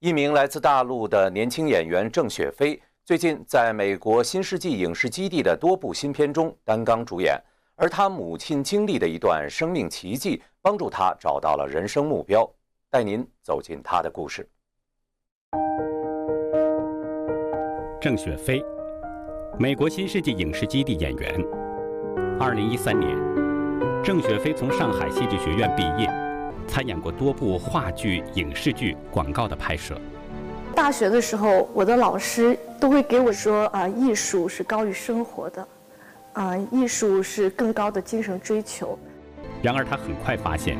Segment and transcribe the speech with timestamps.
[0.00, 7.36] 一名来自大陆的年轻演员郑雪飞，最近在美国新世纪影视基地的多部新片中担纲主演。
[7.74, 12.48] 而他母亲经历的一段生命奇迹，帮助他找到了人生目标。
[12.88, 14.48] 带您走进他的故事。
[18.00, 18.64] 郑雪飞，
[19.58, 21.44] 美国新世纪影视基地演员。
[22.38, 23.16] 二零一三年，
[24.04, 26.27] 郑雪飞从上海戏剧学院毕业。
[26.68, 29.98] 参演过多部话剧、影视剧、广告的拍摄。
[30.74, 35.68] 大学的时候，我的老师都会给我说：“啊，艺术是高于生活的，
[36.34, 38.96] 啊，艺术是更高的精神追求。”
[39.60, 40.76] 然而，他很快发现，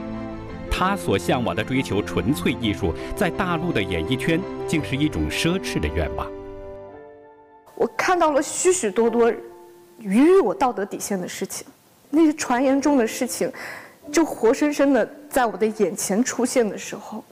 [0.71, 6.31] 他所向往的追求纯粹艺术，在大陆的演艺圈竟是一种奢侈的愿望。
[7.75, 9.33] 我看到了许许多多
[9.99, 11.67] 逾越我道德底线的事情，
[12.11, 13.51] 那些传言中的事情。
[14.11, 17.23] 就活生生的在我的眼前出现的时候，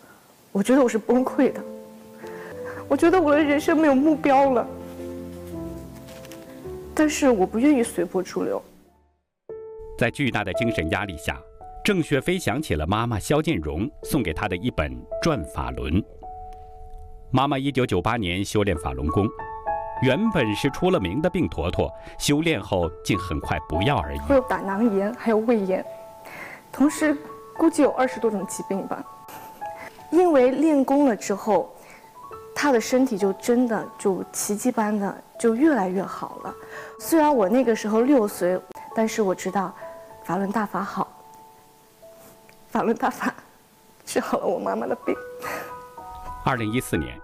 [0.53, 1.61] 我觉得我是崩溃的。
[2.89, 4.67] 我觉得我的人生没有目标了，
[6.95, 8.63] 但是我不愿意随波逐流。
[9.99, 11.41] 在巨大的精神压力下，
[11.83, 15.95] 郑雪飞想起了妈妈肖建荣送给她的一本《转法轮》。
[17.33, 19.27] 妈妈一九九八年修炼法轮功，
[20.03, 24.19] 原本是出了名的病坨坨，修炼后竟很快不药而愈。
[24.21, 25.85] 会有胆囊炎，还有胃炎。
[26.71, 27.17] 同时，
[27.59, 29.05] 估计有二十多种疾病吧。
[30.11, 31.75] 因为练功了之后，
[32.55, 36.55] 他的身体就真的就奇迹般的就越来越好了。
[37.01, 38.59] 虽然我那个时候六岁，
[38.95, 39.75] 但是我知道，
[40.25, 41.09] 法轮大法好。
[42.69, 43.35] 法轮大法
[44.05, 45.15] 治好了我妈妈的病。
[46.45, 47.19] 二零一四年，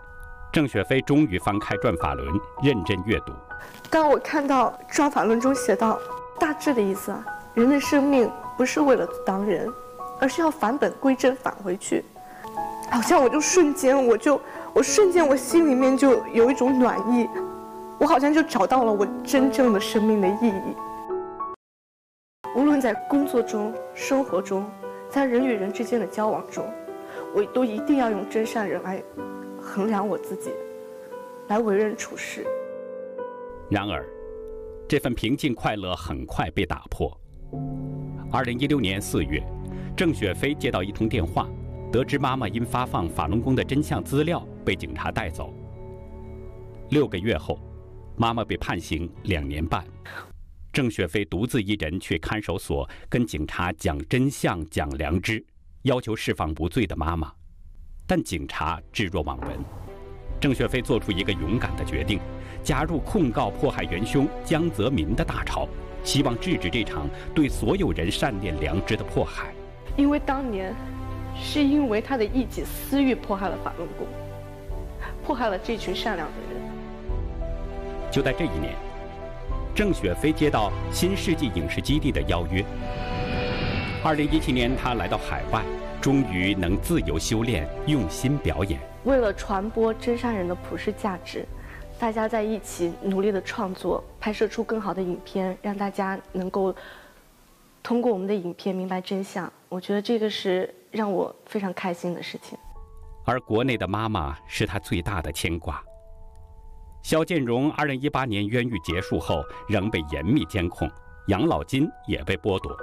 [0.53, 2.29] 郑雪飞终于翻开《转法轮》，
[2.63, 3.33] 认真阅读。
[3.89, 5.99] 当我看到《转法轮》中写到
[6.39, 8.31] “大致的意思啊，人的生命”。
[8.55, 9.67] 不是为了当人，
[10.23, 12.05] 而是要返本归真返回去。
[12.89, 14.41] 好像我就瞬间，我就
[14.73, 17.29] 我瞬间，我心里面就有一种暖意，
[17.99, 20.77] 我好像就找到了我真正的生命的意义。
[22.55, 24.65] 无论在工作中、生活中，
[25.11, 26.65] 在人与人之间的交往中，
[27.35, 29.03] 我都一定要用真善人来
[29.61, 30.53] 衡量我自己，
[31.49, 32.47] 来为人处事。
[33.69, 34.05] 然而，
[34.87, 37.11] 这份平静快乐很快被打破。
[38.31, 39.43] 二零一六年四月，
[39.95, 41.47] 郑雪飞接到一通电话，
[41.93, 45.53] 得知妈妈因发放法轮功的真相资料被警察带走。
[46.89, 47.61] 六个月后，
[48.17, 49.85] 妈妈被判刑两年半，
[50.73, 55.45] 郑雪飞独自一人去看守所跟警察讲真相、讲良知，
[55.83, 57.31] 要求释放无罪的妈妈，
[58.07, 59.59] 但警察置若罔闻。
[60.41, 62.19] 郑雪飞做出一个勇敢的决定，
[62.65, 65.69] 加入控告迫害元凶江泽民的大潮。
[66.03, 69.55] 希望制止这场对所有人善念良知的迫害，
[69.97, 70.75] 因为当年
[71.35, 74.07] 是因为他的一己私欲迫害了法轮功，
[75.25, 76.63] 迫害了这群善良的人。
[78.11, 78.75] 就在这一年，
[79.75, 82.65] 郑雪飞接到新世纪影视基地的邀约。
[84.05, 85.63] 二零一七年，他来到海外，
[86.01, 88.81] 终于能自由修炼，用心表演。
[89.05, 91.47] 为了传播真善人的普世价值。
[91.99, 96.75] 大家在一起努力的创作，拍摄出更好的影片，让大家能够
[97.83, 99.51] 通过我们的影片明白真相。
[99.69, 102.59] 我觉得这个是让我非常开心的事情。
[103.25, 105.83] 而国内的妈妈是他最大的牵挂。
[107.03, 110.89] 肖建荣二零一八年冤狱结束后，仍被严密监控，
[111.29, 112.77] 养老金也被剥夺。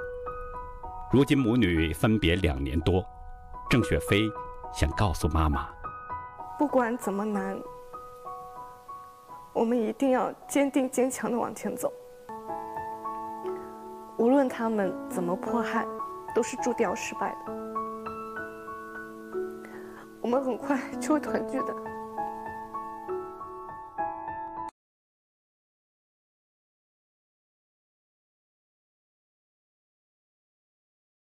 [1.10, 3.04] 如今母女分别两年多，
[3.68, 4.22] 郑雪飞
[4.72, 5.68] 想告诉妈妈：
[6.58, 7.58] 不管怎么难。
[9.52, 11.92] 我们一定要坚定坚强的往前走，
[14.20, 15.86] 无论他们怎么迫害，
[16.34, 17.52] 都是注定要失败的。
[20.20, 21.74] 我们很快就会团聚的。